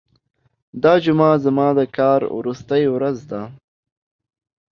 [0.83, 3.41] دا جمعه زما د کار وروستۍ ورځ ده.